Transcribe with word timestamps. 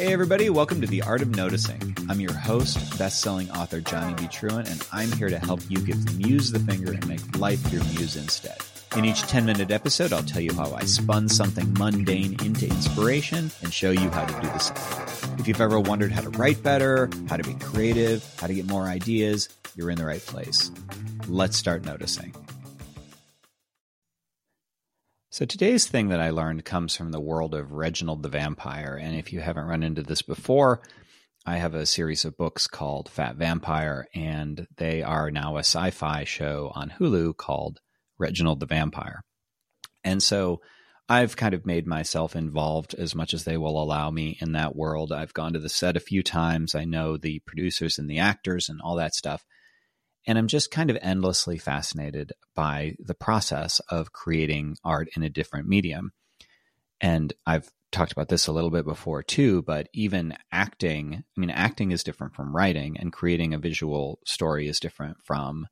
Hey, 0.00 0.14
everybody, 0.14 0.48
welcome 0.48 0.80
to 0.80 0.86
The 0.86 1.02
Art 1.02 1.20
of 1.20 1.36
Noticing. 1.36 1.94
I'm 2.08 2.20
your 2.20 2.32
host, 2.32 2.98
best 2.98 3.20
selling 3.20 3.50
author 3.50 3.82
Johnny 3.82 4.14
B. 4.14 4.28
Truant, 4.28 4.66
and 4.66 4.82
I'm 4.90 5.12
here 5.12 5.28
to 5.28 5.38
help 5.38 5.60
you 5.68 5.76
give 5.76 6.06
the 6.06 6.12
muse 6.12 6.50
the 6.50 6.58
finger 6.58 6.92
and 6.92 7.06
make 7.06 7.38
life 7.38 7.70
your 7.70 7.84
muse 7.84 8.16
instead. 8.16 8.56
In 8.96 9.04
each 9.04 9.20
10 9.20 9.44
minute 9.44 9.70
episode, 9.70 10.14
I'll 10.14 10.22
tell 10.22 10.40
you 10.40 10.54
how 10.54 10.72
I 10.72 10.84
spun 10.84 11.28
something 11.28 11.74
mundane 11.74 12.42
into 12.42 12.64
inspiration 12.64 13.50
and 13.62 13.74
show 13.74 13.90
you 13.90 14.08
how 14.08 14.24
to 14.24 14.40
do 14.40 14.48
the 14.48 14.58
same. 14.58 15.38
If 15.38 15.46
you've 15.46 15.60
ever 15.60 15.78
wondered 15.78 16.12
how 16.12 16.22
to 16.22 16.30
write 16.30 16.62
better, 16.62 17.10
how 17.28 17.36
to 17.36 17.44
be 17.44 17.52
creative, 17.56 18.24
how 18.40 18.46
to 18.46 18.54
get 18.54 18.66
more 18.66 18.84
ideas, 18.84 19.50
you're 19.76 19.90
in 19.90 19.98
the 19.98 20.06
right 20.06 20.24
place. 20.24 20.70
Let's 21.28 21.58
start 21.58 21.84
noticing. 21.84 22.34
So 25.32 25.44
today's 25.44 25.86
thing 25.86 26.08
that 26.08 26.20
I 26.20 26.30
learned 26.30 26.64
comes 26.64 26.96
from 26.96 27.12
the 27.12 27.20
world 27.20 27.54
of 27.54 27.70
Reginald 27.70 28.24
the 28.24 28.28
Vampire. 28.28 28.98
And 29.00 29.14
if 29.14 29.32
you 29.32 29.38
haven't 29.38 29.66
run 29.66 29.84
into 29.84 30.02
this 30.02 30.22
before, 30.22 30.82
I 31.46 31.58
have 31.58 31.72
a 31.72 31.86
series 31.86 32.24
of 32.24 32.36
books 32.36 32.66
called 32.66 33.08
Fat 33.08 33.36
Vampire, 33.36 34.08
and 34.12 34.66
they 34.76 35.04
are 35.04 35.30
now 35.30 35.56
a 35.56 35.60
sci 35.60 35.90
fi 35.90 36.24
show 36.24 36.72
on 36.74 36.90
Hulu 36.98 37.36
called 37.36 37.78
Reginald 38.18 38.58
the 38.58 38.66
Vampire. 38.66 39.22
And 40.02 40.20
so 40.20 40.62
I've 41.08 41.36
kind 41.36 41.54
of 41.54 41.64
made 41.64 41.86
myself 41.86 42.34
involved 42.34 42.94
as 42.94 43.14
much 43.14 43.32
as 43.32 43.44
they 43.44 43.56
will 43.56 43.80
allow 43.80 44.10
me 44.10 44.36
in 44.40 44.50
that 44.52 44.74
world. 44.74 45.12
I've 45.12 45.32
gone 45.32 45.52
to 45.52 45.60
the 45.60 45.68
set 45.68 45.96
a 45.96 46.00
few 46.00 46.24
times. 46.24 46.74
I 46.74 46.84
know 46.84 47.16
the 47.16 47.40
producers 47.46 48.00
and 48.00 48.10
the 48.10 48.18
actors 48.18 48.68
and 48.68 48.80
all 48.82 48.96
that 48.96 49.14
stuff. 49.14 49.44
And 50.26 50.36
I'm 50.38 50.48
just 50.48 50.70
kind 50.70 50.90
of 50.90 50.98
endlessly 51.00 51.58
fascinated 51.58 52.32
by 52.54 52.96
the 52.98 53.14
process 53.14 53.80
of 53.88 54.12
creating 54.12 54.76
art 54.84 55.08
in 55.16 55.22
a 55.22 55.30
different 55.30 55.68
medium. 55.68 56.12
And 57.00 57.32
I've 57.46 57.70
talked 57.90 58.12
about 58.12 58.28
this 58.28 58.46
a 58.46 58.52
little 58.52 58.70
bit 58.70 58.84
before 58.84 59.22
too, 59.22 59.62
but 59.62 59.88
even 59.94 60.36
acting, 60.52 61.24
I 61.36 61.40
mean, 61.40 61.50
acting 61.50 61.90
is 61.90 62.04
different 62.04 62.34
from 62.34 62.54
writing, 62.54 62.96
and 62.98 63.12
creating 63.12 63.54
a 63.54 63.58
visual 63.58 64.20
story 64.26 64.68
is 64.68 64.80
different 64.80 65.16
from 65.24 65.66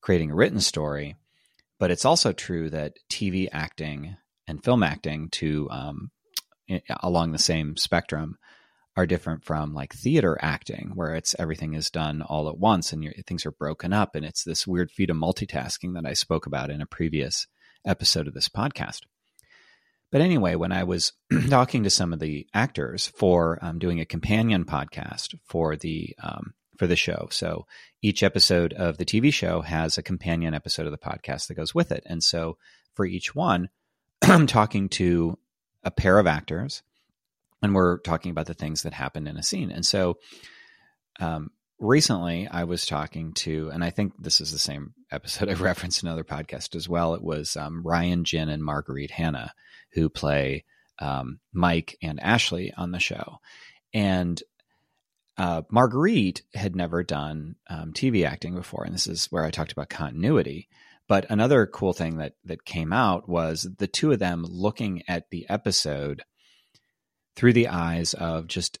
creating 0.00 0.30
a 0.30 0.34
written 0.34 0.60
story. 0.60 1.16
But 1.78 1.90
it's 1.90 2.04
also 2.04 2.32
true 2.32 2.70
that 2.70 2.94
TV 3.10 3.48
acting 3.50 4.16
and 4.46 4.62
film 4.62 4.82
acting, 4.82 5.30
to 5.30 5.68
um, 5.70 6.10
along 7.02 7.32
the 7.32 7.38
same 7.38 7.76
spectrum, 7.76 8.36
are 9.00 9.06
different 9.06 9.42
from 9.42 9.72
like 9.72 9.94
theater 9.94 10.38
acting 10.42 10.92
where 10.94 11.14
it's 11.14 11.34
everything 11.38 11.72
is 11.72 11.88
done 11.88 12.20
all 12.20 12.50
at 12.50 12.58
once 12.58 12.92
and 12.92 13.10
things 13.26 13.46
are 13.46 13.50
broken 13.50 13.94
up 13.94 14.14
and 14.14 14.26
it's 14.26 14.44
this 14.44 14.66
weird 14.66 14.90
feat 14.90 15.08
of 15.08 15.16
multitasking 15.16 15.94
that 15.94 16.04
I 16.04 16.12
spoke 16.12 16.44
about 16.44 16.68
in 16.68 16.82
a 16.82 16.86
previous 16.86 17.46
episode 17.86 18.28
of 18.28 18.34
this 18.34 18.50
podcast. 18.50 19.00
But 20.12 20.20
anyway, 20.20 20.54
when 20.54 20.70
I 20.70 20.84
was 20.84 21.14
talking 21.48 21.84
to 21.84 21.90
some 21.90 22.12
of 22.12 22.18
the 22.18 22.46
actors 22.52 23.06
for 23.16 23.58
um, 23.62 23.78
doing 23.78 24.00
a 24.00 24.04
companion 24.04 24.66
podcast 24.66 25.34
for 25.44 25.76
the 25.76 26.14
um, 26.22 26.52
for 26.76 26.86
the 26.86 26.96
show, 26.96 27.28
so 27.30 27.66
each 28.02 28.22
episode 28.22 28.74
of 28.74 28.98
the 28.98 29.06
TV 29.06 29.32
show 29.32 29.62
has 29.62 29.96
a 29.96 30.02
companion 30.02 30.52
episode 30.52 30.84
of 30.84 30.92
the 30.92 30.98
podcast 30.98 31.46
that 31.46 31.54
goes 31.54 31.74
with 31.74 31.90
it, 31.90 32.02
and 32.06 32.22
so 32.22 32.58
for 32.92 33.06
each 33.06 33.34
one, 33.34 33.70
I'm 34.22 34.46
talking 34.46 34.90
to 34.90 35.38
a 35.84 35.90
pair 35.90 36.18
of 36.18 36.26
actors 36.26 36.82
and 37.62 37.74
we're 37.74 37.98
talking 37.98 38.30
about 38.30 38.46
the 38.46 38.54
things 38.54 38.82
that 38.82 38.92
happened 38.92 39.28
in 39.28 39.36
a 39.36 39.42
scene. 39.42 39.70
And 39.70 39.84
so, 39.84 40.18
um, 41.18 41.50
recently 41.80 42.46
I 42.46 42.64
was 42.64 42.86
talking 42.86 43.32
to, 43.34 43.70
and 43.72 43.82
I 43.82 43.90
think 43.90 44.12
this 44.18 44.40
is 44.40 44.52
the 44.52 44.58
same 44.58 44.94
episode 45.10 45.48
I've 45.48 45.62
referenced 45.62 46.02
in 46.02 46.08
another 46.08 46.24
podcast 46.24 46.76
as 46.76 46.88
well. 46.88 47.14
It 47.14 47.22
was 47.22 47.56
um, 47.56 47.82
Ryan 47.82 48.24
Jin 48.24 48.48
and 48.48 48.62
Marguerite 48.62 49.10
Hannah 49.10 49.52
who 49.92 50.08
play 50.08 50.64
um, 51.00 51.40
Mike 51.52 51.96
and 52.02 52.20
Ashley 52.20 52.72
on 52.76 52.92
the 52.92 53.00
show, 53.00 53.38
and 53.92 54.40
uh, 55.36 55.62
Marguerite 55.70 56.42
had 56.54 56.76
never 56.76 57.02
done 57.02 57.56
um, 57.68 57.92
TV 57.92 58.26
acting 58.26 58.54
before, 58.54 58.84
and 58.84 58.94
this 58.94 59.06
is 59.06 59.26
where 59.32 59.44
I 59.44 59.50
talked 59.50 59.72
about 59.72 59.88
continuity. 59.88 60.68
But 61.08 61.26
another 61.30 61.66
cool 61.66 61.92
thing 61.92 62.18
that 62.18 62.34
that 62.44 62.64
came 62.64 62.92
out 62.92 63.28
was 63.28 63.66
the 63.78 63.88
two 63.88 64.12
of 64.12 64.18
them 64.18 64.44
looking 64.46 65.02
at 65.08 65.30
the 65.30 65.46
episode 65.48 66.22
through 67.40 67.54
the 67.54 67.68
eyes 67.68 68.12
of 68.12 68.46
just 68.46 68.78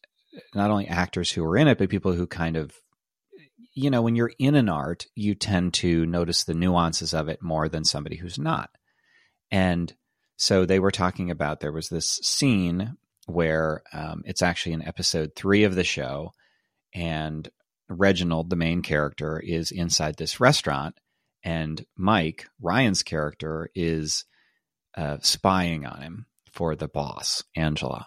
not 0.54 0.70
only 0.70 0.86
actors 0.86 1.30
who 1.30 1.42
are 1.42 1.56
in 1.56 1.66
it, 1.66 1.78
but 1.78 1.88
people 1.88 2.12
who 2.12 2.26
kind 2.26 2.58
of, 2.58 2.74
you 3.72 3.88
know, 3.88 4.02
when 4.02 4.14
you're 4.14 4.32
in 4.38 4.54
an 4.54 4.68
art, 4.68 5.06
you 5.14 5.34
tend 5.34 5.72
to 5.72 6.04
notice 6.04 6.44
the 6.44 6.52
nuances 6.52 7.14
of 7.14 7.30
it 7.30 7.40
more 7.40 7.70
than 7.70 7.86
somebody 7.86 8.16
who's 8.16 8.38
not. 8.38 8.68
And 9.50 9.90
so 10.36 10.66
they 10.66 10.78
were 10.78 10.90
talking 10.90 11.30
about 11.30 11.60
there 11.60 11.72
was 11.72 11.88
this 11.88 12.20
scene 12.22 12.98
where 13.24 13.82
um, 13.94 14.24
it's 14.26 14.42
actually 14.42 14.74
in 14.74 14.86
episode 14.86 15.32
three 15.34 15.64
of 15.64 15.74
the 15.74 15.82
show, 15.82 16.32
and 16.94 17.48
Reginald, 17.88 18.50
the 18.50 18.56
main 18.56 18.82
character, 18.82 19.40
is 19.42 19.70
inside 19.70 20.18
this 20.18 20.38
restaurant, 20.38 21.00
and 21.42 21.86
Mike, 21.96 22.46
Ryan's 22.60 23.02
character, 23.02 23.70
is 23.74 24.26
uh, 24.98 25.16
spying 25.22 25.86
on 25.86 26.02
him 26.02 26.26
for 26.52 26.76
the 26.76 26.88
boss, 26.88 27.42
Angela. 27.56 28.06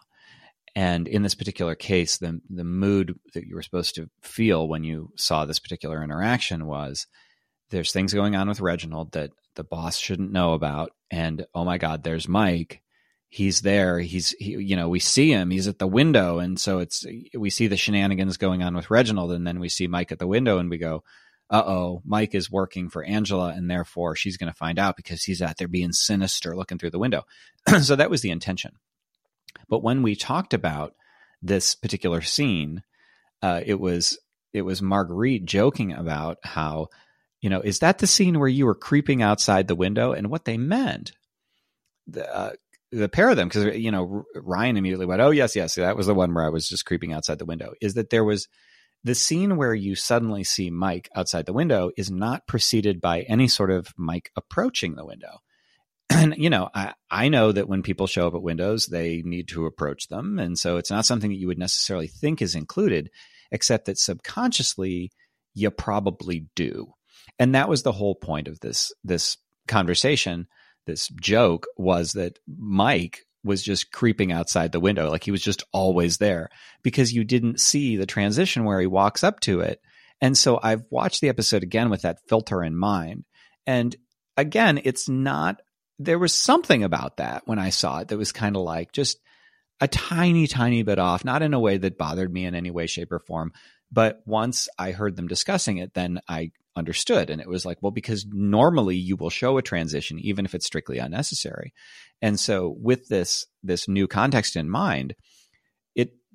And 0.75 1.07
in 1.07 1.21
this 1.21 1.35
particular 1.35 1.75
case, 1.75 2.17
the 2.17 2.41
the 2.49 2.63
mood 2.63 3.15
that 3.33 3.45
you 3.45 3.55
were 3.55 3.61
supposed 3.61 3.95
to 3.95 4.09
feel 4.21 4.67
when 4.67 4.83
you 4.83 5.11
saw 5.15 5.45
this 5.45 5.59
particular 5.59 6.03
interaction 6.03 6.65
was 6.65 7.05
there's 7.69 7.91
things 7.91 8.13
going 8.13 8.35
on 8.35 8.47
with 8.47 8.59
Reginald 8.59 9.11
that 9.11 9.31
the 9.55 9.63
boss 9.63 9.97
shouldn't 9.97 10.31
know 10.31 10.53
about, 10.53 10.91
and 11.11 11.45
oh 11.53 11.63
my 11.63 11.77
God, 11.77 12.03
there's 12.03 12.27
Mike. 12.27 12.81
He's 13.29 13.61
there. 13.61 13.99
He's 13.99 14.31
he, 14.39 14.51
you 14.51 14.75
know 14.75 14.89
we 14.89 14.99
see 14.99 15.31
him. 15.31 15.51
He's 15.51 15.67
at 15.67 15.79
the 15.79 15.87
window, 15.87 16.39
and 16.39 16.59
so 16.59 16.79
it's 16.79 17.05
we 17.37 17.51
see 17.51 17.67
the 17.67 17.77
shenanigans 17.77 18.37
going 18.37 18.63
on 18.63 18.75
with 18.75 18.89
Reginald, 18.89 19.31
and 19.31 19.45
then 19.45 19.59
we 19.59 19.69
see 19.69 19.87
Mike 19.87 20.11
at 20.11 20.19
the 20.19 20.27
window, 20.27 20.57
and 20.57 20.71
we 20.71 20.79
go, 20.79 21.03
uh 21.49 21.63
oh, 21.65 22.01
Mike 22.03 22.33
is 22.33 22.51
working 22.51 22.89
for 22.89 23.03
Angela, 23.03 23.53
and 23.55 23.69
therefore 23.69 24.15
she's 24.15 24.37
going 24.37 24.51
to 24.51 24.57
find 24.57 24.79
out 24.79 24.97
because 24.97 25.23
he's 25.23 25.41
out 25.41 25.57
there 25.57 25.67
being 25.67 25.91
sinister, 25.91 26.55
looking 26.55 26.79
through 26.79 26.89
the 26.89 26.99
window. 26.99 27.23
so 27.81 27.95
that 27.95 28.09
was 28.09 28.21
the 28.21 28.31
intention. 28.31 28.71
But 29.69 29.83
when 29.83 30.03
we 30.03 30.15
talked 30.15 30.53
about 30.53 30.95
this 31.41 31.75
particular 31.75 32.21
scene, 32.21 32.83
uh, 33.41 33.61
it 33.65 33.79
was 33.79 34.17
it 34.53 34.61
was 34.61 34.81
Marguerite 34.81 35.45
joking 35.45 35.93
about 35.93 36.37
how, 36.43 36.87
you 37.41 37.49
know, 37.49 37.59
is 37.59 37.79
that 37.79 37.97
the 37.97 38.07
scene 38.07 38.39
where 38.39 38.47
you 38.47 38.65
were 38.65 38.75
creeping 38.75 39.21
outside 39.21 39.67
the 39.67 39.75
window? 39.75 40.13
And 40.13 40.29
what 40.29 40.45
they 40.45 40.57
meant, 40.57 41.11
the 42.07 42.33
uh, 42.33 42.51
the 42.91 43.09
pair 43.09 43.29
of 43.29 43.35
them, 43.35 43.47
because 43.47 43.75
you 43.75 43.91
know 43.91 44.23
Ryan 44.35 44.77
immediately 44.77 45.05
went, 45.05 45.21
"Oh 45.21 45.31
yes, 45.31 45.55
yes, 45.55 45.75
that 45.75 45.97
was 45.97 46.07
the 46.07 46.13
one 46.13 46.33
where 46.33 46.45
I 46.45 46.49
was 46.49 46.69
just 46.69 46.85
creeping 46.85 47.11
outside 47.13 47.39
the 47.39 47.45
window." 47.45 47.73
Is 47.81 47.95
that 47.95 48.09
there 48.09 48.23
was 48.23 48.47
the 49.03 49.15
scene 49.15 49.57
where 49.57 49.73
you 49.73 49.95
suddenly 49.95 50.43
see 50.43 50.69
Mike 50.69 51.09
outside 51.15 51.45
the 51.45 51.53
window 51.53 51.91
is 51.97 52.09
not 52.09 52.47
preceded 52.47 53.01
by 53.01 53.21
any 53.21 53.47
sort 53.47 53.71
of 53.71 53.93
Mike 53.97 54.31
approaching 54.37 54.95
the 54.95 55.05
window 55.05 55.39
and 56.13 56.35
you 56.37 56.49
know 56.49 56.69
I, 56.73 56.93
I 57.09 57.29
know 57.29 57.51
that 57.51 57.67
when 57.67 57.83
people 57.83 58.07
show 58.07 58.27
up 58.27 58.35
at 58.35 58.41
windows 58.41 58.87
they 58.87 59.21
need 59.23 59.47
to 59.49 59.65
approach 59.65 60.07
them. 60.07 60.39
And 60.39 60.57
so 60.57 60.77
it's 60.77 60.91
not 60.91 61.05
something 61.05 61.29
that 61.31 61.37
you 61.37 61.47
would 61.47 61.59
necessarily 61.59 62.07
think 62.07 62.41
is 62.41 62.55
included 62.55 63.09
except 63.51 63.85
that 63.85 63.99
subconsciously 63.99 65.11
you 65.53 65.69
probably 65.69 66.47
do. 66.55 66.93
And 67.39 67.55
that 67.55 67.69
was 67.69 67.83
the 67.83 67.91
whole 67.91 68.15
point 68.15 68.47
of 68.47 68.59
this 68.59 68.91
this 69.03 69.37
conversation 69.67 70.47
this 70.85 71.07
joke 71.07 71.65
was 71.77 72.11
that 72.11 72.37
mike 72.45 73.21
was 73.45 73.63
just 73.63 73.93
creeping 73.93 74.33
outside 74.33 74.73
the 74.73 74.79
window 74.79 75.09
like 75.09 75.23
he 75.23 75.31
was 75.31 75.41
just 75.41 75.63
always 75.71 76.17
there 76.17 76.49
because 76.81 77.13
you 77.13 77.23
didn't 77.23 77.61
see 77.61 77.95
the 77.95 78.05
transition 78.05 78.65
where 78.65 78.81
he 78.81 78.87
walks 78.87 79.23
up 79.23 79.39
to 79.39 79.61
it. 79.61 79.79
And 80.19 80.37
so 80.37 80.59
i've 80.61 80.83
watched 80.89 81.21
the 81.21 81.29
episode 81.29 81.63
again 81.63 81.89
with 81.89 82.01
that 82.01 82.19
filter 82.27 82.61
in 82.61 82.75
mind. 82.75 83.23
And 83.65 83.95
again 84.35 84.81
it's 84.83 85.07
not 85.07 85.61
there 85.99 86.19
was 86.19 86.33
something 86.33 86.83
about 86.83 87.17
that 87.17 87.43
when 87.45 87.59
I 87.59 87.69
saw 87.69 87.99
it 87.99 88.09
that 88.09 88.17
was 88.17 88.31
kind 88.31 88.55
of 88.55 88.63
like 88.63 88.91
just 88.91 89.19
a 89.79 89.87
tiny, 89.87 90.47
tiny 90.47 90.83
bit 90.83 90.99
off, 90.99 91.25
not 91.25 91.41
in 91.41 91.53
a 91.53 91.59
way 91.59 91.77
that 91.77 91.97
bothered 91.97 92.31
me 92.31 92.45
in 92.45 92.55
any 92.55 92.71
way, 92.71 92.87
shape, 92.87 93.11
or 93.11 93.19
form. 93.19 93.51
But 93.91 94.21
once 94.25 94.69
I 94.79 94.91
heard 94.91 95.15
them 95.15 95.27
discussing 95.27 95.77
it, 95.77 95.93
then 95.93 96.19
I 96.27 96.51
understood. 96.75 97.29
And 97.29 97.39
it 97.39 97.47
was 97.47 97.65
like, 97.65 97.77
well, 97.81 97.91
because 97.91 98.25
normally 98.27 98.95
you 98.95 99.15
will 99.15 99.29
show 99.29 99.57
a 99.57 99.61
transition, 99.61 100.19
even 100.19 100.45
if 100.45 100.55
it's 100.55 100.65
strictly 100.65 100.97
unnecessary. 100.97 101.73
And 102.21 102.39
so 102.39 102.75
with 102.79 103.07
this, 103.07 103.45
this 103.61 103.87
new 103.87 104.07
context 104.07 104.55
in 104.55 104.69
mind, 104.69 105.15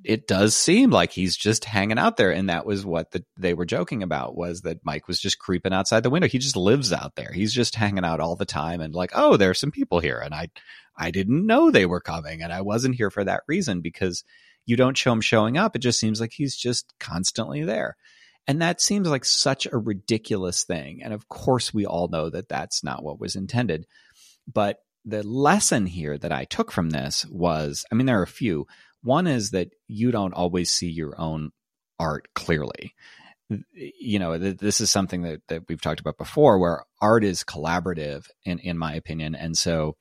it 0.05 0.27
does 0.27 0.55
seem 0.55 0.91
like 0.91 1.12
he's 1.12 1.37
just 1.37 1.65
hanging 1.65 1.99
out 1.99 2.17
there 2.17 2.31
and 2.31 2.49
that 2.49 2.67
was 2.67 2.87
what 2.87 3.11
the, 3.11 3.25
they 3.37 3.55
were 3.55 3.67
joking 3.67 4.03
about 4.03 4.37
was 4.37 4.62
that 4.62 4.85
mike 4.85 5.09
was 5.09 5.21
just 5.21 5.39
creeping 5.39 5.73
outside 5.73 6.03
the 6.03 6.11
window. 6.11 6.29
He 6.29 6.39
just 6.39 6.56
lives 6.56 6.93
out 6.93 7.17
there. 7.17 7.33
He's 7.33 7.53
just 7.53 7.75
hanging 7.75 8.05
out 8.05 8.21
all 8.21 8.37
the 8.37 8.47
time 8.47 8.81
and 8.81 8.95
like 8.95 9.11
oh 9.15 9.37
there's 9.37 9.59
some 9.59 9.71
people 9.71 10.00
here 10.00 10.19
and 10.19 10.35
i 10.35 10.49
i 10.97 11.11
didn't 11.11 11.47
know 11.47 11.71
they 11.71 11.87
were 11.87 12.00
coming 12.00 12.43
and 12.43 12.53
i 12.53 12.61
wasn't 12.61 12.95
here 12.95 13.11
for 13.11 13.25
that 13.25 13.43
reason 13.49 13.81
because 13.81 14.25
you 14.67 14.77
don't 14.77 14.99
show 14.99 15.12
him 15.12 15.23
showing 15.23 15.56
up. 15.56 15.75
It 15.75 15.79
just 15.79 15.99
seems 15.99 16.21
like 16.21 16.33
he's 16.35 16.55
just 16.55 16.93
constantly 17.00 17.65
there. 17.65 17.97
And 18.47 18.61
that 18.61 18.83
seems 18.83 19.09
like 19.09 19.25
such 19.25 19.67
a 19.67 19.79
ridiculous 19.79 20.65
thing 20.65 21.00
and 21.03 21.12
of 21.12 21.29
course 21.29 21.73
we 21.73 21.87
all 21.87 22.09
know 22.09 22.31
that 22.31 22.49
that's 22.49 22.85
not 22.85 23.03
what 23.03 23.19
was 23.19 23.35
intended. 23.35 23.87
But 24.47 24.79
the 25.05 25.23
lesson 25.23 25.87
here 25.87 26.19
that 26.19 26.33
I 26.33 26.45
took 26.45 26.71
from 26.71 26.91
this 26.91 27.25
was 27.27 27.85
I 27.91 27.95
mean, 27.95 28.06
there 28.06 28.21
are 28.21 28.25
a 28.25 28.27
few. 28.27 28.67
One 29.03 29.27
is 29.27 29.50
that 29.50 29.71
you 29.87 30.11
don't 30.11 30.35
always 30.35 30.71
see 30.71 30.89
your 30.89 31.19
own 31.21 31.50
art 31.99 32.29
clearly. 32.35 32.95
You 33.73 34.19
know, 34.19 34.37
this 34.37 34.81
is 34.81 34.91
something 34.91 35.23
that, 35.23 35.41
that 35.49 35.62
we've 35.69 35.81
talked 35.81 36.00
about 36.00 36.19
before 36.19 36.59
where 36.59 36.85
art 37.00 37.25
is 37.25 37.45
collaborative 37.45 38.27
in, 38.45 38.59
in 38.59 38.77
my 38.77 38.95
opinion. 38.95 39.35
And 39.35 39.56
so 39.56 39.97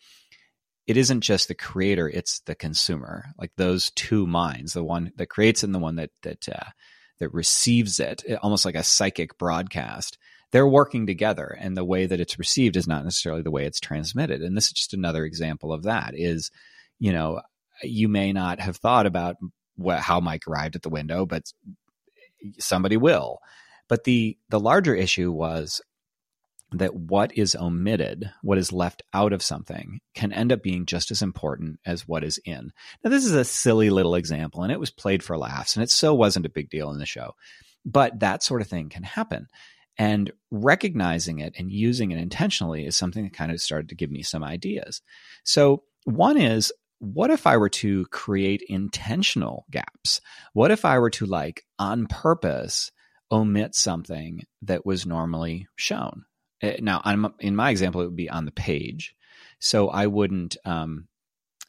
it 0.85 0.97
isn't 0.97 1.21
just 1.21 1.47
the 1.47 1.55
creator, 1.55 2.09
it's 2.09 2.41
the 2.41 2.55
consumer, 2.55 3.25
like 3.37 3.51
those 3.55 3.91
two 3.91 4.27
minds, 4.27 4.73
the 4.73 4.83
one 4.83 5.11
that 5.15 5.29
creates 5.29 5.63
and 5.63 5.73
the 5.73 5.79
one 5.79 5.95
that, 5.95 6.09
that, 6.23 6.49
uh, 6.49 6.71
that 7.19 7.33
receives 7.33 7.99
it, 7.99 8.23
almost 8.41 8.65
like 8.65 8.75
a 8.75 8.83
psychic 8.83 9.37
broadcast 9.37 10.17
they're 10.51 10.67
working 10.67 11.05
together 11.05 11.57
and 11.59 11.75
the 11.75 11.83
way 11.83 12.05
that 12.05 12.19
it's 12.19 12.39
received 12.39 12.77
is 12.77 12.87
not 12.87 13.03
necessarily 13.03 13.41
the 13.41 13.51
way 13.51 13.65
it's 13.65 13.79
transmitted 13.79 14.41
and 14.41 14.55
this 14.55 14.67
is 14.67 14.73
just 14.73 14.93
another 14.93 15.25
example 15.25 15.73
of 15.73 15.83
that 15.83 16.13
is 16.15 16.51
you 16.99 17.11
know 17.11 17.41
you 17.83 18.07
may 18.07 18.33
not 18.33 18.59
have 18.59 18.77
thought 18.77 19.05
about 19.05 19.37
what, 19.75 19.99
how 19.99 20.19
mike 20.19 20.47
arrived 20.47 20.75
at 20.75 20.81
the 20.81 20.89
window 20.89 21.25
but 21.25 21.43
somebody 22.59 22.97
will 22.97 23.39
but 23.87 24.03
the 24.03 24.37
the 24.49 24.59
larger 24.59 24.95
issue 24.95 25.31
was 25.31 25.81
that 26.73 26.93
what 26.93 27.37
is 27.37 27.55
omitted, 27.55 28.29
what 28.41 28.57
is 28.57 28.73
left 28.73 29.01
out 29.13 29.31
of 29.31 29.41
something, 29.41 29.99
can 30.13 30.33
end 30.33 30.51
up 30.51 30.61
being 30.61 30.85
just 30.85 31.11
as 31.11 31.21
important 31.21 31.79
as 31.85 32.07
what 32.07 32.23
is 32.23 32.39
in. 32.43 32.71
Now, 33.03 33.09
this 33.09 33.25
is 33.25 33.33
a 33.33 33.45
silly 33.45 33.89
little 33.89 34.15
example, 34.15 34.63
and 34.63 34.71
it 34.71 34.79
was 34.79 34.91
played 34.91 35.23
for 35.23 35.37
laughs, 35.37 35.75
and 35.75 35.83
it 35.83 35.89
so 35.89 36.13
wasn't 36.13 36.45
a 36.45 36.49
big 36.49 36.69
deal 36.69 36.91
in 36.91 36.99
the 36.99 37.05
show. 37.05 37.35
But 37.85 38.19
that 38.19 38.43
sort 38.43 38.61
of 38.61 38.67
thing 38.67 38.89
can 38.89 39.03
happen. 39.03 39.47
And 39.97 40.31
recognizing 40.51 41.39
it 41.39 41.55
and 41.57 41.71
using 41.71 42.11
it 42.11 42.19
intentionally 42.19 42.85
is 42.85 42.95
something 42.95 43.23
that 43.23 43.33
kind 43.33 43.51
of 43.51 43.61
started 43.61 43.89
to 43.89 43.95
give 43.95 44.11
me 44.11 44.21
some 44.21 44.43
ideas. 44.43 45.01
So, 45.43 45.83
one 46.03 46.37
is 46.37 46.71
what 46.99 47.29
if 47.29 47.45
I 47.45 47.57
were 47.57 47.69
to 47.69 48.05
create 48.07 48.63
intentional 48.67 49.65
gaps? 49.71 50.21
What 50.53 50.71
if 50.71 50.85
I 50.85 50.99
were 50.99 51.09
to, 51.11 51.25
like, 51.25 51.63
on 51.77 52.07
purpose, 52.07 52.91
omit 53.31 53.75
something 53.75 54.43
that 54.63 54.85
was 54.85 55.05
normally 55.05 55.67
shown? 55.75 56.25
Eh, 56.61 56.77
now, 56.81 57.01
in 57.39 57.55
my 57.55 57.69
example, 57.69 58.01
it 58.01 58.05
would 58.05 58.15
be 58.15 58.29
on 58.29 58.45
the 58.45 58.51
page. 58.51 59.15
So 59.59 59.89
I 59.89 60.07
wouldn't 60.07 60.57
um, 60.65 61.07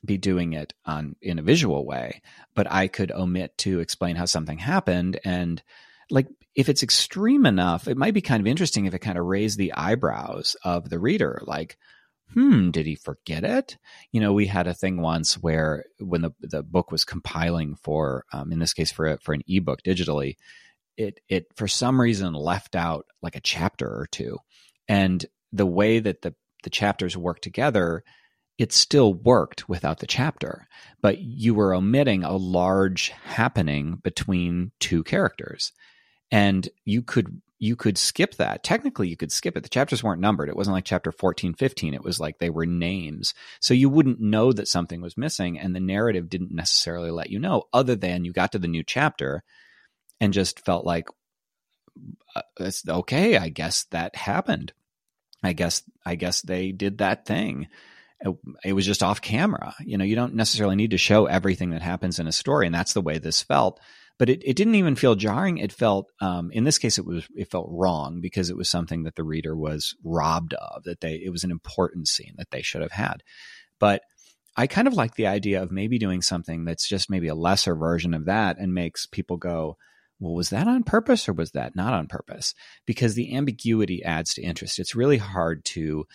be 0.05 0.19
doing 0.19 0.53
it 0.53 0.75
on 0.85 1.17
in 1.21 1.39
a 1.39 1.43
visual 1.43 1.85
way, 1.85 2.23
but 2.55 2.71
I 2.71 2.89
could 2.89 3.11
omit 3.11 3.57
to 3.59 3.81
explain 3.81 4.17
how 4.17 4.27
something 4.27 4.59
happened 4.59 5.19
and 5.25 5.63
like 6.11 6.29
if 6.55 6.69
it's 6.69 6.83
extreme 6.83 7.47
enough, 7.47 7.87
it 7.87 7.97
might 7.97 8.15
be 8.15 8.21
kind 8.21 8.41
of 8.41 8.47
interesting 8.49 8.87
if 8.87 8.95
it 8.95 8.99
kind 8.99 9.17
of 9.17 9.25
raised 9.25 9.59
the 9.59 9.75
eyebrows 9.75 10.57
of 10.65 10.91
the 10.91 10.99
reader, 10.99 11.41
like, 11.47 11.79
hmm, 12.33 12.71
did 12.71 12.87
he 12.87 12.95
forget 12.95 13.45
it? 13.45 13.79
You 14.13 14.21
know, 14.21 14.33
we 14.33 14.47
had 14.47 14.67
a 14.67 14.75
thing 14.75 15.01
once 15.01 15.35
where 15.39 15.85
when 15.99 16.23
the 16.23 16.33
the 16.41 16.63
book 16.63 16.91
was 16.91 17.05
compiling 17.05 17.77
for, 17.77 18.25
um, 18.33 18.53
in 18.53 18.59
this 18.59 18.75
case, 18.75 18.93
for 18.93 19.07
a, 19.07 19.19
for 19.19 19.35
an 19.35 19.43
ebook 19.49 19.83
digitally, 19.83 20.37
it 20.97 21.21
it 21.29 21.47
for 21.57 21.69
some 21.69 22.01
reason 22.01 22.33
left 22.35 22.77
out 22.77 23.07
like 23.23 23.37
a 23.37 23.41
chapter 23.41 23.87
or 23.87 24.07
two, 24.11 24.39
and 24.89 25.27
the 25.53 25.67
way 25.67 25.99
that 25.99 26.23
the 26.23 26.35
the 26.65 26.71
chapters 26.71 27.17
work 27.17 27.41
together 27.41 28.03
it 28.59 28.73
still 28.73 29.15
worked 29.15 29.69
without 29.69 30.01
the 30.01 30.07
chapter, 30.07 30.67
but 31.01 31.19
you 31.19 31.55
were 31.55 31.73
omitting 31.73 32.25
a 32.25 32.37
large 32.37 33.11
happening 33.11 34.01
between 34.03 34.73
two 34.81 35.05
characters. 35.05 35.73
And 36.33 36.69
you 36.85 37.03
could 37.03 37.41
you 37.59 37.75
could 37.75 37.99
skip 37.99 38.37
that. 38.37 38.63
Technically 38.63 39.09
you 39.09 39.17
could 39.17 39.33
skip 39.33 39.57
it. 39.57 39.63
The 39.63 39.69
chapters 39.69 40.03
weren't 40.03 40.21
numbered. 40.21 40.49
It 40.49 40.57
wasn't 40.57 40.75
like 40.75 40.85
chapter 40.85 41.11
14 41.11 41.55
15 41.55 41.95
it 41.95 42.05
was 42.05 42.21
like 42.21 42.39
they 42.39 42.51
were 42.51 42.67
names. 42.67 43.35
So 43.61 43.75
you 43.75 43.89
wouldn't 43.89 44.21
know 44.21 44.53
that 44.53 44.69
something 44.69 45.01
was 45.01 45.17
missing 45.17 45.59
and 45.59 45.75
the 45.75 45.81
narrative 45.81 46.29
didn't 46.29 46.53
necessarily 46.53 47.11
let 47.11 47.31
you 47.31 47.39
know 47.39 47.65
other 47.73 47.97
than 47.97 48.25
you 48.25 48.33
got 48.33 48.53
to 48.53 48.59
the 48.59 48.69
new 48.69 48.85
chapter 48.85 49.43
and 50.21 50.33
just 50.33 50.65
felt 50.65 50.85
like 50.85 51.09
uh, 52.37 52.43
it's 52.61 52.89
okay 52.89 53.37
i 53.37 53.49
guess 53.49 53.85
that 53.91 54.15
happened. 54.15 54.73
I 55.43 55.53
guess 55.53 55.83
i 56.07 56.15
guess 56.15 56.43
they 56.43 56.73
did 56.73 56.99
that 56.99 57.27
thing. 57.27 57.69
It 58.65 58.73
was 58.73 58.85
just 58.85 59.05
off 59.05 59.21
camera. 59.21 59.75
You 59.81 59.99
know 59.99 60.05
you 60.05 60.15
don't 60.17 60.35
necessarily 60.35 60.77
need 60.77 60.93
to 60.93 60.99
show 60.99 61.27
everything 61.27 61.71
that 61.71 61.83
happens 61.83 62.21
in 62.21 62.29
a 62.29 62.33
story 62.33 62.67
and 62.67 62.75
that's 62.75 62.93
the 62.93 63.01
way 63.01 63.19
this 63.19 63.43
felt 63.43 63.81
but 64.19 64.29
it, 64.29 64.43
it 64.45 64.57
didn't 64.57 64.75
even 64.75 64.97
feel 64.97 65.15
jarring. 65.15 65.59
It 65.59 65.73
felt, 65.73 66.11
um, 66.21 66.51
in 66.53 66.65
this 66.65 66.79
case, 66.79 66.99
it 66.99 67.07
was, 67.07 67.27
it 67.35 67.51
felt 67.51 67.69
wrong 67.71 68.21
because 68.21 68.51
it 68.51 68.57
was 68.57 68.69
something 68.69 69.05
that 69.05 69.15
the 69.15 69.25
reader 69.25 69.57
was 69.57 69.95
robbed 70.05 70.55
of, 70.55 70.83
that 70.85 71.01
they, 71.01 71.15
it 71.15 71.31
was 71.31 71.45
an 71.45 71.51
important 71.51 72.09
scene 72.09 72.35
that 72.37 72.51
they 72.51 72.63
should 72.63 72.83
have 72.83 72.93
had. 72.93 73.23
But 73.79 74.03
I 74.57 74.67
kind 74.67 74.89
of 74.89 74.95
like 74.95 75.15
the 75.15 75.29
idea 75.29 75.63
of 75.63 75.71
maybe 75.71 75.99
doing 75.99 76.21
something 76.21 76.65
that's 76.65 76.89
just 76.89 77.09
maybe 77.09 77.29
a 77.29 77.35
lesser 77.35 77.77
version 77.77 78.13
of 78.13 78.25
that 78.25 78.59
and 78.59 78.75
makes 78.75 79.07
people 79.07 79.37
go, 79.37 79.77
well, 80.19 80.35
was 80.35 80.51
that 80.51 80.67
on 80.67 80.83
purpose 80.83 81.29
or 81.29 81.33
was 81.33 81.53
that 81.53 81.77
not 81.77 81.95
on 81.95 82.09
purpose? 82.09 82.55
Because 82.87 83.15
the 83.15 83.37
ambiguity 83.37 84.03
adds 84.03 84.35
to 84.35 84.43
interest. 84.43 84.81
It's 84.81 84.97
really 84.97 85.19
hard 85.19 85.65
to 85.67 86.07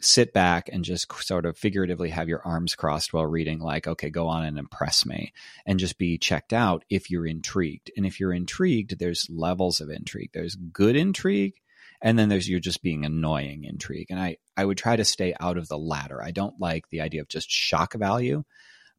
sit 0.00 0.32
back 0.32 0.68
and 0.72 0.84
just 0.84 1.12
sort 1.22 1.46
of 1.46 1.58
figuratively 1.58 2.10
have 2.10 2.28
your 2.28 2.42
arms 2.44 2.74
crossed 2.74 3.12
while 3.12 3.26
reading, 3.26 3.60
like, 3.60 3.86
okay, 3.86 4.10
go 4.10 4.28
on 4.28 4.44
and 4.44 4.58
impress 4.58 5.04
me, 5.04 5.32
and 5.66 5.78
just 5.78 5.98
be 5.98 6.18
checked 6.18 6.52
out 6.52 6.84
if 6.90 7.10
you're 7.10 7.26
intrigued. 7.26 7.90
And 7.96 8.06
if 8.06 8.18
you're 8.18 8.32
intrigued, 8.32 8.98
there's 8.98 9.28
levels 9.30 9.80
of 9.80 9.90
intrigue. 9.90 10.30
There's 10.32 10.56
good 10.56 10.96
intrigue, 10.96 11.54
and 12.02 12.18
then 12.18 12.28
there's 12.28 12.48
you're 12.48 12.60
just 12.60 12.82
being 12.82 13.04
annoying 13.04 13.64
intrigue. 13.64 14.06
And 14.10 14.18
I, 14.18 14.38
I 14.56 14.64
would 14.64 14.78
try 14.78 14.96
to 14.96 15.04
stay 15.04 15.34
out 15.38 15.56
of 15.56 15.68
the 15.68 15.78
latter. 15.78 16.22
I 16.22 16.30
don't 16.30 16.58
like 16.60 16.88
the 16.88 17.02
idea 17.02 17.20
of 17.20 17.28
just 17.28 17.50
shock 17.50 17.94
value, 17.94 18.44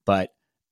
but 0.06 0.30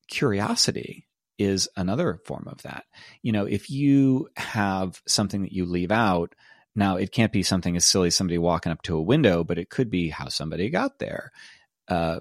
curiosity 0.07 1.07
is 1.37 1.69
another 1.77 2.19
form 2.25 2.47
of 2.51 2.61
that. 2.63 2.83
You 3.21 3.31
know, 3.31 3.45
if 3.45 3.69
you 3.69 4.27
have 4.35 5.01
something 5.07 5.43
that 5.43 5.53
you 5.53 5.65
leave 5.65 5.91
out, 5.91 6.35
now, 6.75 6.98
it 6.98 7.12
can't 7.12 7.31
be 7.31 7.44
something 7.44 7.75
as 7.75 7.86
silly 7.86 8.07
as 8.07 8.16
somebody 8.16 8.38
walking 8.38 8.71
up 8.71 8.81
to 8.83 8.95
a 8.95 9.01
window, 9.01 9.44
but 9.44 9.57
it 9.57 9.69
could 9.69 9.89
be 9.89 10.10
how 10.10 10.30
somebody 10.30 10.69
got 10.69 11.00
there. 11.00 11.31
Uh, 11.88 12.19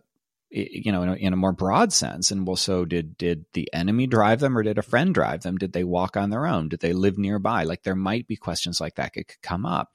you 0.50 0.90
know, 0.90 1.02
in 1.02 1.08
a, 1.10 1.14
in 1.14 1.32
a, 1.34 1.36
more 1.36 1.52
broad 1.52 1.92
sense. 1.92 2.30
And 2.30 2.46
well, 2.46 2.56
so 2.56 2.86
did 2.86 3.18
did 3.18 3.44
the 3.52 3.68
enemy 3.74 4.06
drive 4.06 4.40
them, 4.40 4.56
or 4.56 4.62
did 4.62 4.78
a 4.78 4.82
friend 4.82 5.12
drive 5.12 5.42
them? 5.42 5.58
Did 5.58 5.74
they 5.74 5.84
walk 5.84 6.16
on 6.16 6.30
their 6.30 6.46
own? 6.46 6.70
Did 6.70 6.80
they 6.80 6.94
live 6.94 7.18
nearby? 7.18 7.64
Like 7.64 7.82
there 7.82 7.94
might 7.94 8.26
be 8.26 8.36
questions 8.36 8.80
like 8.80 8.94
that 8.94 9.12
could 9.12 9.26
come 9.42 9.66
up, 9.66 9.92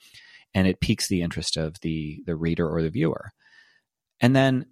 and 0.53 0.67
it 0.67 0.79
piques 0.79 1.07
the 1.07 1.23
interest 1.23 1.57
of 1.57 1.79
the 1.81 2.21
the 2.27 2.35
reader 2.35 2.69
or 2.69 2.83
the 2.83 2.91
viewer. 2.91 3.31
And 4.21 4.35
then, 4.35 4.67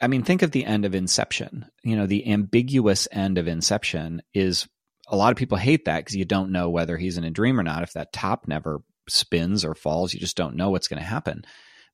I 0.00 0.08
mean, 0.08 0.24
think 0.24 0.42
of 0.42 0.50
the 0.50 0.64
end 0.64 0.84
of 0.84 0.94
Inception. 0.94 1.66
You 1.84 1.94
know, 1.94 2.06
the 2.06 2.28
ambiguous 2.28 3.06
end 3.12 3.38
of 3.38 3.46
Inception 3.46 4.22
is 4.34 4.66
a 5.06 5.16
lot 5.16 5.30
of 5.30 5.38
people 5.38 5.56
hate 5.56 5.84
that 5.84 5.98
because 5.98 6.16
you 6.16 6.24
don't 6.24 6.52
know 6.52 6.68
whether 6.68 6.96
he's 6.96 7.16
in 7.16 7.24
a 7.24 7.30
dream 7.30 7.60
or 7.60 7.62
not. 7.62 7.84
If 7.84 7.92
that 7.92 8.12
top 8.12 8.48
never 8.48 8.82
spins 9.10 9.64
or 9.64 9.74
falls, 9.74 10.12
you 10.14 10.20
just 10.20 10.36
don't 10.36 10.56
know 10.56 10.70
what's 10.70 10.88
going 10.88 11.00
to 11.00 11.06
happen. 11.06 11.42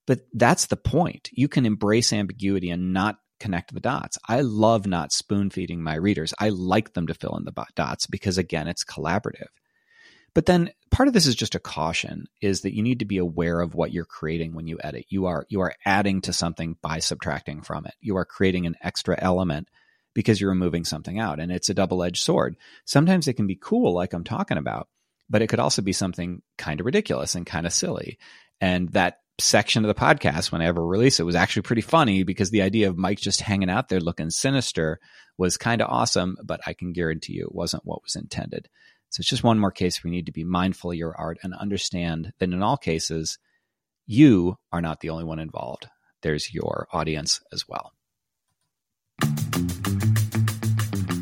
But 0.06 0.20
that's 0.32 0.66
the 0.66 0.76
point. 0.76 1.30
You 1.32 1.48
can 1.48 1.66
embrace 1.66 2.12
ambiguity 2.12 2.70
and 2.70 2.92
not 2.92 3.16
connect 3.40 3.74
the 3.74 3.80
dots. 3.80 4.18
I 4.28 4.40
love 4.40 4.86
not 4.86 5.12
spoon 5.12 5.50
feeding 5.50 5.82
my 5.82 5.96
readers. 5.96 6.32
I 6.38 6.50
like 6.50 6.94
them 6.94 7.08
to 7.08 7.14
fill 7.14 7.36
in 7.36 7.44
the 7.44 7.66
dots 7.74 8.06
because, 8.06 8.38
again, 8.38 8.68
it's 8.68 8.84
collaborative. 8.84 9.48
But 10.32 10.46
then 10.46 10.70
part 10.90 11.08
of 11.08 11.14
this 11.14 11.26
is 11.26 11.34
just 11.34 11.54
a 11.54 11.60
caution 11.60 12.26
is 12.42 12.60
that 12.60 12.74
you 12.74 12.82
need 12.82 12.98
to 12.98 13.06
be 13.06 13.16
aware 13.16 13.60
of 13.60 13.74
what 13.74 13.92
you're 13.92 14.04
creating 14.04 14.54
when 14.54 14.66
you 14.66 14.78
edit. 14.82 15.06
You 15.08 15.26
are 15.26 15.46
you 15.48 15.62
are 15.62 15.74
adding 15.86 16.20
to 16.22 16.32
something 16.34 16.76
by 16.82 16.98
subtracting 16.98 17.62
from 17.62 17.86
it. 17.86 17.94
You 18.00 18.18
are 18.18 18.26
creating 18.26 18.66
an 18.66 18.76
extra 18.82 19.16
element 19.18 19.68
because 20.14 20.38
you're 20.38 20.50
removing 20.50 20.84
something 20.84 21.18
out. 21.18 21.40
And 21.40 21.50
it's 21.50 21.70
a 21.70 21.74
double 21.74 22.02
edged 22.02 22.22
sword. 22.22 22.56
Sometimes 22.84 23.28
it 23.28 23.34
can 23.34 23.46
be 23.46 23.58
cool, 23.60 23.94
like 23.94 24.12
I'm 24.12 24.24
talking 24.24 24.58
about, 24.58 24.88
but 25.28 25.42
it 25.42 25.48
could 25.48 25.60
also 25.60 25.82
be 25.82 25.92
something 25.92 26.42
kind 26.58 26.80
of 26.80 26.86
ridiculous 26.86 27.34
and 27.34 27.46
kind 27.46 27.66
of 27.66 27.72
silly. 27.72 28.18
And 28.60 28.88
that 28.90 29.18
section 29.38 29.84
of 29.84 29.88
the 29.88 30.00
podcast, 30.00 30.50
when 30.50 30.62
I 30.62 30.66
ever 30.66 30.84
release 30.84 31.20
it, 31.20 31.26
was 31.26 31.34
actually 31.34 31.62
pretty 31.62 31.82
funny 31.82 32.22
because 32.22 32.50
the 32.50 32.62
idea 32.62 32.88
of 32.88 32.96
Mike 32.96 33.18
just 33.18 33.40
hanging 33.40 33.70
out 33.70 33.88
there 33.88 34.00
looking 34.00 34.30
sinister 34.30 34.98
was 35.36 35.56
kind 35.56 35.82
of 35.82 35.90
awesome, 35.90 36.36
but 36.42 36.60
I 36.66 36.72
can 36.72 36.92
guarantee 36.92 37.34
you 37.34 37.44
it 37.44 37.54
wasn't 37.54 37.84
what 37.84 38.02
was 38.02 38.16
intended. 38.16 38.68
So 39.10 39.20
it's 39.20 39.28
just 39.28 39.44
one 39.44 39.58
more 39.58 39.70
case 39.70 40.02
we 40.02 40.10
need 40.10 40.26
to 40.26 40.32
be 40.32 40.44
mindful 40.44 40.90
of 40.90 40.96
your 40.96 41.14
art 41.16 41.38
and 41.42 41.54
understand 41.54 42.32
that 42.38 42.50
in 42.50 42.62
all 42.62 42.76
cases, 42.76 43.38
you 44.06 44.56
are 44.72 44.80
not 44.80 45.00
the 45.00 45.10
only 45.10 45.24
one 45.24 45.38
involved. 45.38 45.88
There's 46.22 46.52
your 46.52 46.88
audience 46.92 47.40
as 47.52 47.68
well. 47.68 47.92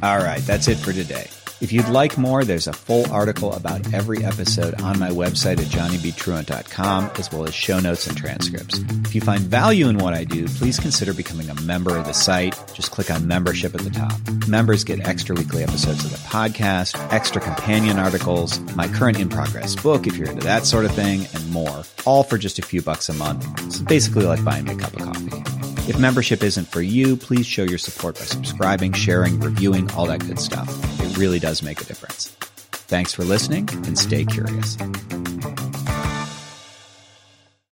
All 0.03 0.19
right, 0.19 0.43
that's 0.43 0.69
it 0.69 0.77
for 0.77 0.93
today. 0.93 1.29
If 1.61 1.73
you'd 1.73 1.89
like 1.89 2.19
more, 2.19 2.45
there's 2.45 2.67
a 2.67 2.73
full 2.73 3.11
article 3.13 3.53
about 3.55 3.95
every 3.95 4.25
episode 4.25 4.81
on 4.81 4.99
my 4.99 5.11
website 5.11 5.59
at 5.59 5.67
johnnybtruant.com, 5.67 7.11
as 7.17 7.31
well 7.33 7.45
as 7.45 7.55
show 7.55 7.79
notes 7.79 8.07
and 8.07 8.17
transcripts. 8.17 8.81
If 9.05 9.15
you 9.15 9.21
find 9.21 9.41
value 9.41 9.89
in 9.89 9.99
what 9.99 10.15
I 10.15 10.25
do, 10.25 10.47
please 10.49 10.79
consider 10.79 11.15
becoming 11.15 11.49
a 11.49 11.61
member 11.63 11.97
of 11.97 12.07
the 12.07 12.13
site. 12.13 12.61
Just 12.75 12.91
click 12.91 13.11
on 13.11 13.29
membership 13.29 13.75
at 13.75 13.83
the 13.83 13.91
top. 13.91 14.19
Members 14.49 14.85
get 14.85 15.07
extra 15.07 15.35
weekly 15.37 15.63
episodes 15.63 16.05
of 16.05 16.11
the 16.11 16.19
podcast, 16.19 16.99
extra 17.13 17.41
companion 17.41 17.99
articles, 17.99 18.59
my 18.75 18.89
current 18.89 19.19
in 19.19 19.29
progress 19.29 19.77
book, 19.77 20.07
if 20.07 20.17
you're 20.17 20.29
into 20.29 20.45
that 20.45 20.67
sort 20.67 20.85
of 20.85 20.93
thing, 20.93 21.27
and 21.35 21.51
more, 21.51 21.85
all 22.05 22.25
for 22.25 22.37
just 22.37 22.59
a 22.59 22.63
few 22.63 22.83
bucks 22.83 23.09
a 23.09 23.15
month. 23.15 23.47
It's 23.67 23.79
basically 23.79 24.27
like 24.27 24.45
buying 24.45 24.65
me 24.65 24.73
a 24.73 24.77
cup 24.77 24.93
of 24.95 25.03
coffee. 25.03 25.43
If 25.89 25.99
membership 25.99 26.43
isn't 26.43 26.67
for 26.69 26.83
you, 26.83 27.17
please 27.17 27.47
show 27.47 27.63
your 27.63 27.79
support 27.79 28.19
by 28.19 28.25
subscribing, 28.25 28.93
sharing, 28.93 29.39
reviewing, 29.39 29.91
all 29.93 30.07
that 30.07 30.27
good 30.27 30.41
stuff. 30.41 30.94
Really 31.17 31.39
does 31.39 31.63
make 31.63 31.81
a 31.81 31.85
difference. 31.85 32.29
Thanks 32.89 33.15
for 33.15 33.25
listening 33.25 33.69
and 33.87 33.99
stay 33.99 34.25
curious. 34.25 34.77